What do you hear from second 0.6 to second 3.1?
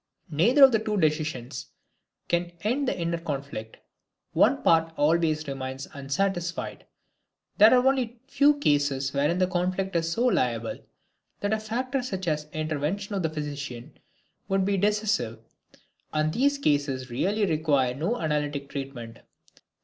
of the two decisions can end the